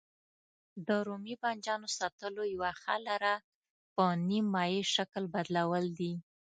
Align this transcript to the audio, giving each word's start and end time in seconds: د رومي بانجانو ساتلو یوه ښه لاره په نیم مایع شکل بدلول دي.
د 0.87 0.89
رومي 1.07 1.35
بانجانو 1.41 1.87
ساتلو 1.97 2.41
یوه 2.55 2.71
ښه 2.81 2.95
لاره 3.07 3.33
په 3.95 4.03
نیم 4.27 4.45
مایع 4.55 4.83
شکل 4.95 5.23
بدلول 5.35 5.85
دي. 5.99 6.13